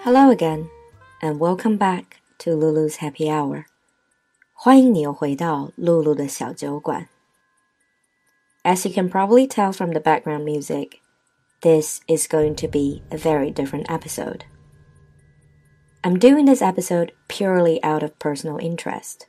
[0.00, 0.68] Hello again,
[1.22, 3.64] and welcome back to Lulu's Happy Hour.
[4.52, 7.08] 欢迎你又回到露露的小酒馆。
[8.62, 11.00] As you can probably tell from the background music,
[11.62, 14.44] this is going to be a very different episode.
[16.02, 19.26] I'm doing this episode purely out of personal interest.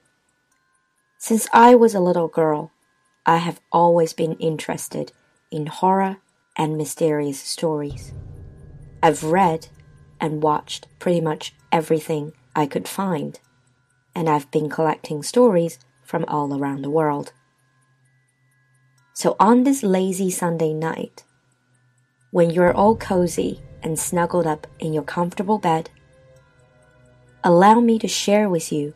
[1.18, 2.72] Since I was a little girl,
[3.26, 5.12] I have always been interested
[5.50, 6.18] in horror
[6.58, 8.14] and mysterious stories.
[9.02, 9.68] I've read
[10.21, 13.39] and watched pretty much everything I could find,
[14.15, 17.33] and I've been collecting stories from all around the world.
[19.15, 21.25] So on this lazy Sunday night,
[22.31, 25.91] when you're all cozy and snuggled up in your comfortable bed,
[27.43, 28.95] allow me to share with you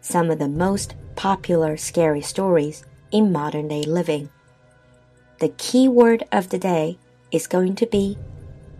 [0.00, 4.30] some of the most popular scary stories in modern day living.
[5.40, 6.98] The key word of the day
[7.30, 8.18] is going to be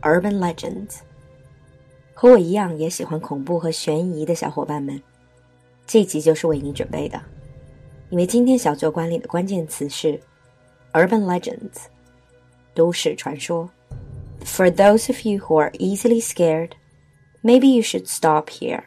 [0.03, 1.03] urban legends.
[2.20, 5.02] 和我一样也喜欢恐怖和悬疑的小伙伴们，
[5.86, 7.22] 这集就是为你准备的。
[8.10, 10.20] 因为今天小酒馆里的关键词是
[10.94, 11.88] urban legends，
[12.74, 13.70] 都市传说。
[14.44, 16.72] For those of you who are easily scared,
[17.42, 18.84] maybe you should stop here.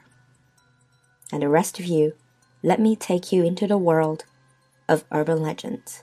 [1.30, 2.12] And the rest of you,
[2.62, 4.20] let me take you into the world
[4.86, 6.02] of urban legends.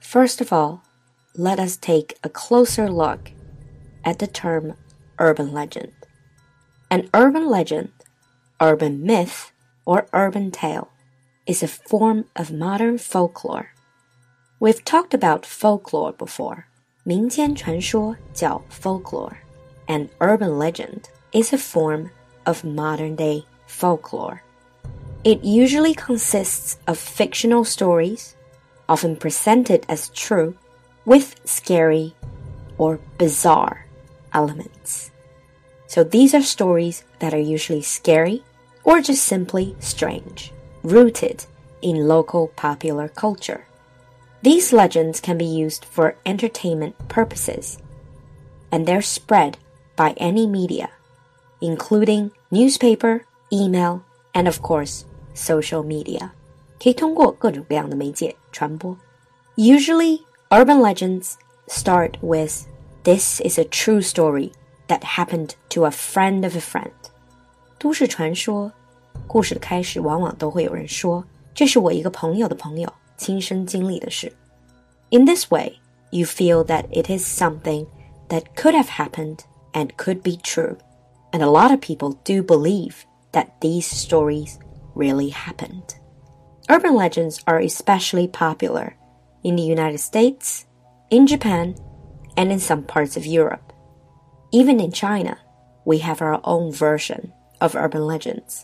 [0.00, 0.80] First of all,
[1.34, 3.32] let us take a closer look
[4.04, 4.74] at the term
[5.18, 5.92] urban legend.
[6.90, 7.90] An urban legend,
[8.60, 9.52] urban myth,
[9.84, 10.88] or urban tale
[11.46, 13.72] is a form of modern folklore.
[14.58, 16.66] We've talked about folklore before.
[17.04, 19.36] 民间传说叫 folklore,
[19.86, 22.10] and urban legend is a form
[22.44, 24.42] of modern day folklore.
[25.22, 28.34] It usually consists of fictional stories,
[28.88, 30.56] often presented as true,
[31.04, 32.14] with scary
[32.78, 33.86] or bizarre
[34.32, 35.09] elements.
[35.91, 38.45] So these are stories that are usually scary
[38.85, 40.53] or just simply strange,
[40.83, 41.43] rooted
[41.81, 43.67] in local popular culture.
[44.41, 47.77] These legends can be used for entertainment purposes,
[48.71, 49.57] and they're spread
[49.97, 50.91] by any media,
[51.59, 55.03] including newspaper, email, and of course,
[55.33, 56.31] social media.
[59.57, 61.37] Usually, urban legends
[61.67, 62.65] start with
[63.03, 64.53] this is a true story
[64.90, 66.92] that happened to a friend of a friend。
[67.78, 68.72] 都市传说
[69.26, 74.32] 故事的开始往往都会有人说：“这是我一个朋友的朋友亲身经历的事。”
[75.10, 75.74] In this way,
[76.10, 77.86] you feel that it is something
[78.28, 79.40] that could have happened
[79.72, 80.76] and could be true.
[81.32, 84.58] And a lot of people do believe that these stories
[84.94, 85.94] really happened.
[86.68, 88.96] Urban legends are especially popular
[89.44, 90.64] in the United States,
[91.10, 91.76] in Japan,
[92.36, 93.69] and in some parts of Europe.
[94.50, 95.36] Even in China,
[95.84, 98.62] we have our own version of urban legends.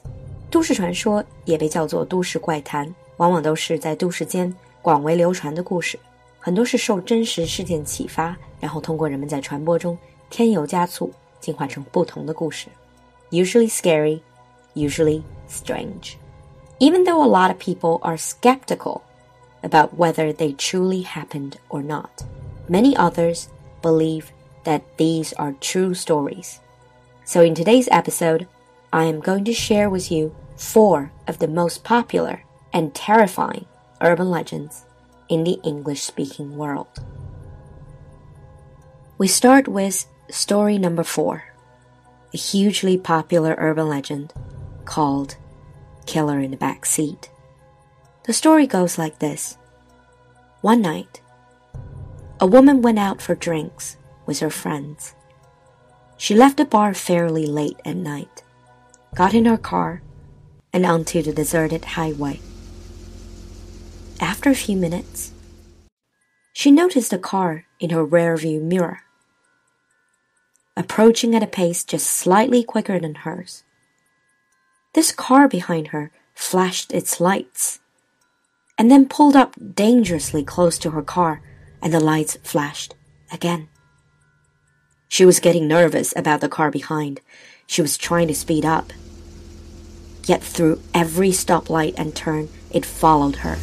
[0.51, 5.99] 都市传说也被叫做都市怪谈，往往都是在都市间广为流传的故事，
[6.39, 9.97] 很多是受真实事件启发，然后通过人们在传播中
[10.29, 12.69] 添油加醋，进化成不同的故事。
[13.31, 14.21] Usually scary,
[14.75, 16.15] usually strange.
[16.79, 19.01] Even though a lot of people are skeptical
[19.63, 22.11] about whether they truly happened or not,
[22.69, 23.45] many others
[23.81, 24.25] believe
[24.68, 26.60] that these are true stories.
[27.24, 28.50] So, in today's episode,
[28.92, 33.66] I am going to share with you four of the most popular and terrifying
[34.02, 34.84] urban legends
[35.30, 37.00] in the English speaking world.
[39.18, 41.46] We start with story number four,
[42.34, 44.34] a hugely popular urban legend
[44.84, 45.38] called
[46.06, 47.30] Killer in the Back Seat.
[48.26, 49.58] The story goes like this
[50.60, 51.22] One night,
[52.42, 53.96] a woman went out for drinks
[54.28, 55.16] with her friends.
[56.18, 58.44] She left the bar fairly late at night,
[59.16, 60.04] got in her car,
[60.72, 62.40] and onto the deserted highway.
[64.20, 65.32] After a few minutes,
[66.54, 69.00] she noticed a car in her rearview mirror,
[70.76, 73.64] approaching at a pace just slightly quicker than hers.
[74.94, 77.80] This car behind her flashed its lights
[78.78, 81.42] and then pulled up dangerously close to her car,
[81.82, 82.96] and the lights flashed
[83.32, 83.68] again.
[85.08, 87.22] She was getting nervous about the car behind.
[87.66, 88.92] She was trying to speed up.
[90.26, 93.58] Yet through every stoplight and turn, it followed her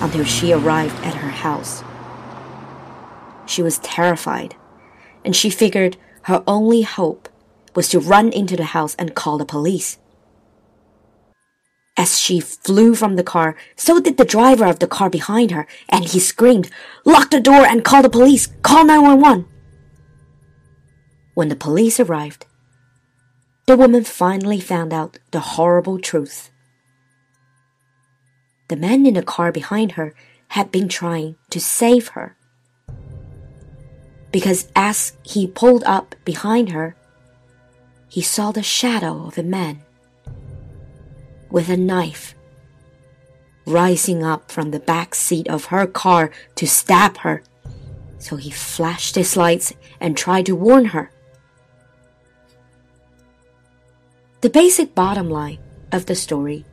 [0.00, 1.82] until she arrived at her house.
[3.46, 4.54] She was terrified,
[5.24, 7.28] and she figured her only hope
[7.74, 9.98] was to run into the house and call the police.
[11.96, 15.66] As she flew from the car, so did the driver of the car behind her,
[15.88, 16.70] and he screamed,
[17.04, 18.48] Lock the door and call the police!
[18.62, 19.46] Call 911!
[21.38, 22.46] When the police arrived,
[23.66, 26.50] the woman finally found out the horrible truth.
[28.66, 30.14] The man in the car behind her
[30.48, 32.36] had been trying to save her.
[34.32, 36.96] Because as he pulled up behind her,
[38.08, 39.82] he saw the shadow of a man
[41.52, 42.34] with a knife
[43.64, 47.44] rising up from the back seat of her car to stab her.
[48.18, 51.12] So he flashed his lights and tried to warn her.
[54.40, 55.58] The basic bottom line
[55.90, 56.64] of the story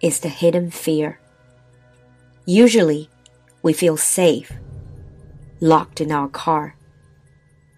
[0.00, 1.18] is the hidden fear.
[2.46, 3.10] Usually,
[3.62, 4.52] we feel safe,
[5.60, 6.76] locked in our car,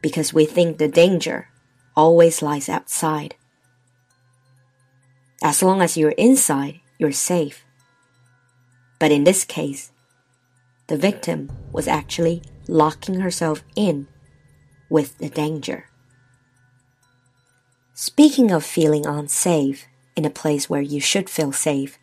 [0.03, 1.49] because we think the danger
[1.97, 3.37] always lies outside.
[5.43, 7.65] As long as you're inside, you're safe.
[8.99, 9.93] But in this case,
[10.89, 14.09] the victim was actually locking herself in
[14.91, 15.89] with the danger.
[18.01, 21.99] Speaking of feeling unsafe in a place where you should feel safe,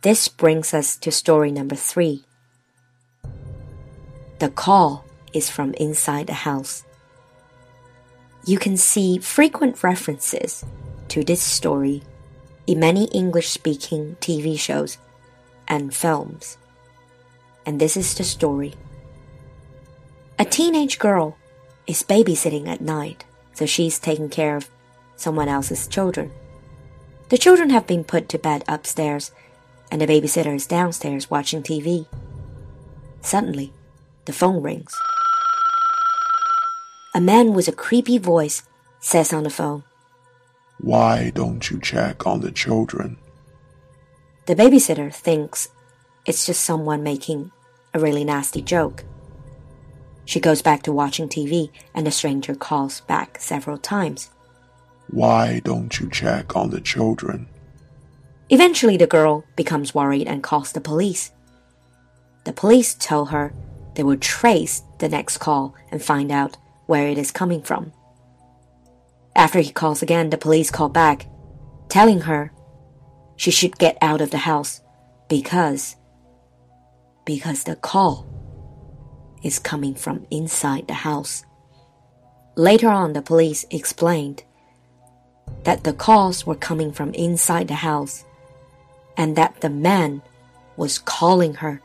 [0.00, 2.24] this brings us to story number three.
[4.38, 5.04] The call
[5.34, 6.82] is from inside the house.
[8.46, 10.64] You can see frequent references
[11.08, 12.02] to this story
[12.66, 14.96] in many English speaking TV shows
[15.68, 16.56] and films.
[17.66, 18.72] And this is the story.
[20.38, 21.36] A teenage girl
[21.86, 24.70] is babysitting at night, so she's taking care of
[25.16, 26.30] someone else's children.
[27.28, 29.32] The children have been put to bed upstairs,
[29.90, 32.06] and the babysitter is downstairs watching TV.
[33.20, 33.72] Suddenly,
[34.26, 34.94] the phone rings.
[37.14, 38.62] A man with a creepy voice
[39.00, 39.82] says on the phone,
[40.78, 43.16] Why don't you check on the children?
[44.46, 45.68] The babysitter thinks
[46.26, 47.50] it's just someone making
[47.94, 49.04] a really nasty joke.
[50.24, 54.30] She goes back to watching TV, and the stranger calls back several times.
[55.10, 57.48] Why don't you check on the children?
[58.50, 61.32] Eventually, the girl becomes worried and calls the police.
[62.44, 63.52] The police tell her
[63.94, 66.56] they will trace the next call and find out
[66.86, 67.92] where it is coming from.
[69.34, 71.26] After he calls again, the police call back,
[71.88, 72.52] telling her
[73.36, 74.80] she should get out of the house
[75.28, 75.96] because
[77.24, 78.26] because the call
[79.42, 81.44] is coming from inside the house.
[82.56, 84.44] Later on, the police explained
[85.63, 88.25] that the calls were coming from inside the house
[89.17, 90.21] and that the man
[90.77, 91.81] was calling her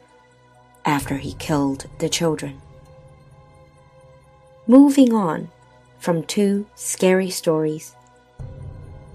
[0.85, 2.61] after he killed the children.
[4.67, 5.49] Moving on
[5.99, 7.95] from two scary stories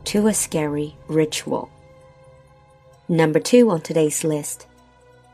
[0.06, 1.70] to a scary ritual.
[3.08, 4.68] Number two on today's list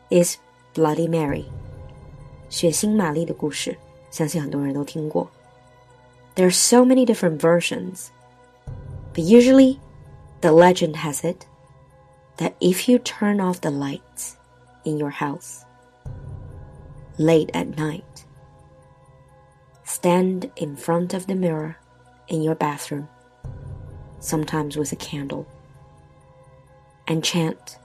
[0.09, 0.38] is
[0.74, 1.45] Bloody Mary.
[2.50, 3.77] 血腥玛丽的故事，
[4.09, 5.29] 相信很多人都听过。
[6.35, 8.07] There are so many different versions
[9.14, 9.81] but usually,
[10.41, 11.47] the legend has it
[12.38, 14.37] that if you turn off the lights
[14.85, 15.64] in your house
[17.19, 18.25] late at night,
[19.85, 21.76] stand in front of the mirror
[22.29, 23.09] in your bathroom,
[24.19, 25.47] sometimes with a candle,
[27.06, 27.79] and chant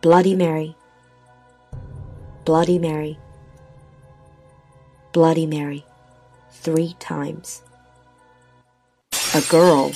[0.00, 0.74] Bloody Mary,
[2.44, 3.18] Bloody Mary,
[5.12, 5.84] Bloody Mary
[6.50, 7.62] three times
[9.37, 9.91] a girl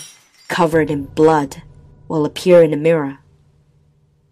[0.47, 1.63] covered in blood
[2.07, 3.17] will appear in a mirror.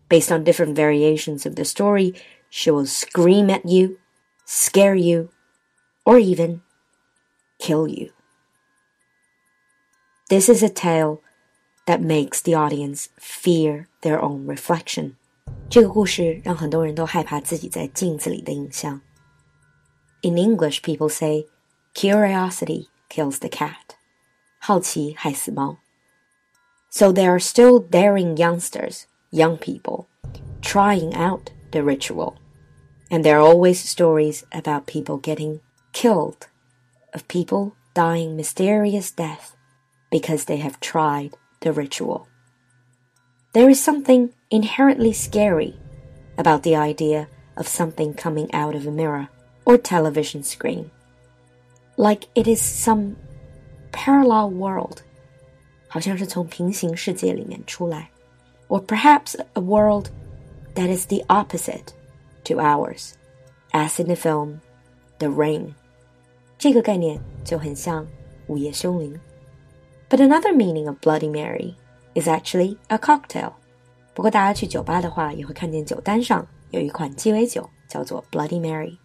[0.07, 2.13] Based on different variations of the story,
[2.49, 3.97] she will scream at you,
[4.45, 5.29] scare you,
[6.05, 6.61] or even
[7.57, 8.11] kill you.
[10.29, 11.21] This is a tale
[11.87, 15.15] that makes the audience fear their own reflection.
[15.69, 19.01] 这个故事让很多人都害怕自己在镜子里的影像。
[20.21, 21.47] In English, people say,
[21.95, 23.82] curiosity kills the cat.
[24.63, 25.77] 好奇害死猫.
[26.89, 30.07] So there are still daring youngsters, young people,
[30.61, 32.35] trying out the ritual.
[33.11, 35.61] And there are always stories about people getting
[35.93, 36.47] killed,
[37.13, 39.55] of people dying mysterious death
[40.11, 42.27] because they have tried the ritual.
[43.53, 45.79] There is something inherently scary
[46.37, 47.27] about the idea
[47.57, 49.29] of something coming out of a mirror
[49.65, 50.91] or television screen.
[51.97, 53.17] Like it is some
[53.93, 54.99] parallel world，
[55.87, 58.09] 好像是从平行世界里面出来，
[58.67, 60.07] or perhaps a world
[60.75, 61.93] that is the opposite
[62.43, 63.13] to ours,
[63.71, 64.59] as in the film
[65.17, 65.73] The Ring。
[66.57, 68.05] 这个概念就很像
[68.47, 69.19] 午夜凶铃。
[70.09, 71.75] But another meaning of Bloody Mary
[72.15, 73.53] is actually a cocktail。
[74.13, 78.97] 不过大家去酒吧的话，也会看见酒单上有一款鸡尾酒叫做 Bloody Mary。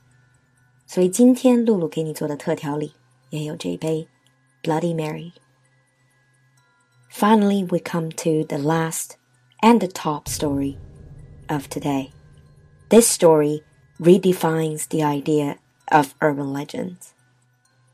[0.87, 2.93] 所以今天露露给你做的特调里
[3.31, 4.07] 也有这一杯
[4.62, 5.34] Bloody Mary.
[7.08, 9.18] finally we come to the last
[9.63, 10.78] and the top story
[11.48, 12.12] of today.
[12.89, 13.63] This story
[14.00, 15.58] redefines the idea
[15.92, 17.13] of urban legends.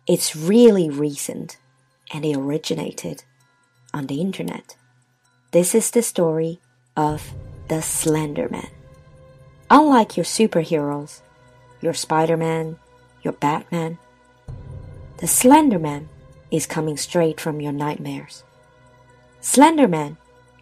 [0.08, 1.58] It's really recent
[2.12, 3.24] and it originated
[3.94, 4.76] on the internet.
[5.52, 6.60] This is the story
[6.98, 7.32] of
[7.68, 8.70] the Slender Man.
[9.70, 11.22] Unlike your superheroes,
[11.82, 12.78] your Spider Man,
[13.24, 13.98] your Batman,
[15.18, 16.10] the Slender Man
[16.55, 18.43] is coming straight from your nightmares.
[19.43, 20.17] Slender Man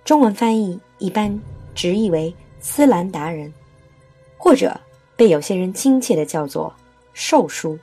[0.04, 1.40] 中文翻译一般
[1.74, 3.52] 直译为斯兰达人，
[4.36, 4.80] 或者
[5.16, 6.74] 被有些人亲切的叫做
[7.12, 7.78] 瘦叔。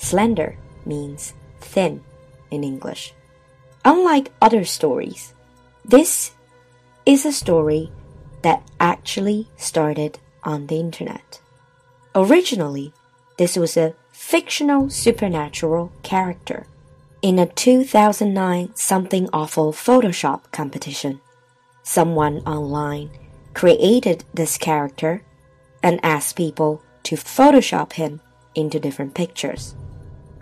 [0.00, 0.54] Slender
[0.86, 2.00] means thin
[2.50, 3.10] in English.
[3.82, 5.28] Unlike other stories,
[5.88, 6.30] this
[7.04, 7.90] is a story
[8.42, 11.40] that actually started on the internet.
[12.12, 12.92] Originally,
[13.36, 16.64] this was a fictional supernatural character
[17.22, 21.20] in a 2009 Something Awful Photoshop competition.
[21.82, 23.10] Someone online
[23.54, 25.22] created this character
[25.82, 28.20] and asked people to Photoshop him
[28.54, 29.74] into different pictures.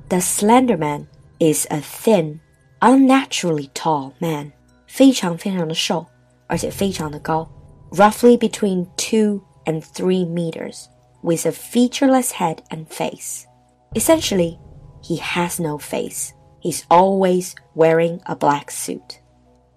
[0.09, 1.07] The Slenderman
[1.41, 2.41] is a thin,
[2.83, 4.53] unnaturally tall man,
[4.87, 6.07] 非常非常的瘦，
[6.47, 7.49] 而且非常的高，
[7.91, 10.87] roughly between two and three meters,
[11.23, 13.47] with a featureless head and face.
[13.95, 14.59] Essentially,
[15.03, 16.33] he has no face.
[16.61, 19.21] He's always wearing a black suit.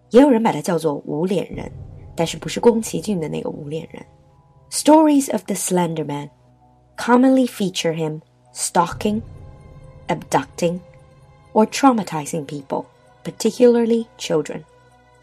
[0.10, 1.72] 也有人把他叫做无脸人，
[2.16, 4.06] 但是不是宫崎骏的那个无脸人。
[4.72, 6.30] Stories of the Slender Man
[6.98, 8.22] commonly feature him
[8.54, 9.22] stalking,
[10.08, 10.80] abducting,
[11.54, 12.86] or traumatizing people,
[13.24, 14.64] particularly children.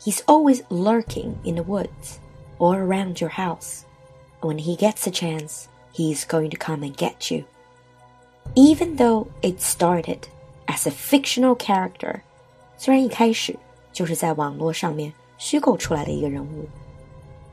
[0.00, 2.18] He's always lurking in the woods
[2.58, 3.84] or around your house.
[4.40, 7.44] When he gets a chance, he's going to come and get you.
[8.54, 10.28] Even though it started
[10.70, 12.20] as a fictional character，
[12.76, 13.56] 虽然一开始
[13.92, 16.68] 就是在网络上面虚构出来的一个人物。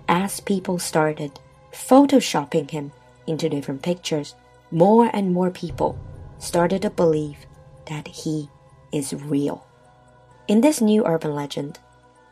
[0.08, 1.32] As people started
[1.72, 2.92] photoshopping him
[3.26, 4.32] into different pictures,
[4.70, 5.96] more and more people
[6.40, 7.38] started to believe
[7.86, 8.50] that he
[8.92, 9.62] is real.
[10.48, 11.76] In this new urban legend,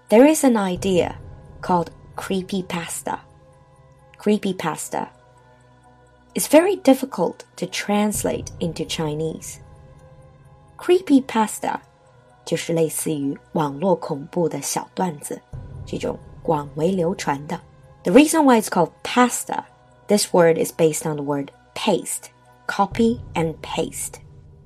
[0.09, 1.15] there is an idea
[1.61, 3.19] called creepy pasta.
[4.17, 5.07] Creepy pasta
[6.35, 9.59] is very difficult to translate into Chinese.
[10.77, 11.79] Creepy pasta
[12.43, 15.39] 就是类似于网络恐怖的小段子，
[15.85, 17.59] 这种广为流传的。
[18.03, 19.63] The reason why it's called pasta,
[20.07, 22.29] this word is based on the word paste,
[22.67, 24.15] copy and paste,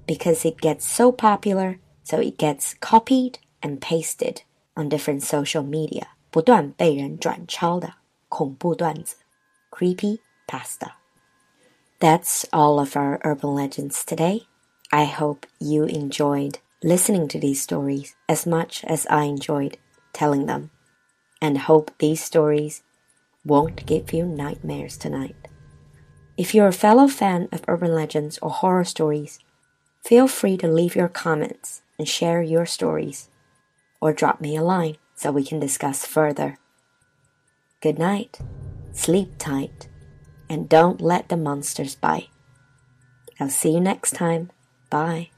[0.08, 4.38] because it gets so popular, so it gets copied and pasted
[4.76, 7.96] on different social media，不断被人转抄的
[8.30, 9.18] 恐怖段子，
[9.70, 14.44] creepy pasta。That's all of our urban legends today.
[14.93, 19.77] I hope you enjoyed listening to these stories as much as I enjoyed
[20.13, 20.71] telling them,
[21.41, 22.83] and hope these stories
[23.45, 25.37] won't give you nightmares tonight.
[26.37, 29.39] If you're a fellow fan of urban legends or horror stories,
[30.03, 33.29] feel free to leave your comments and share your stories,
[34.01, 36.59] or drop me a line so we can discuss further.
[37.81, 38.41] Good night,
[38.93, 39.87] sleep tight,
[40.49, 42.31] and don't let the monsters bite.
[43.39, 44.51] I'll see you next time.
[44.91, 45.31] Bye.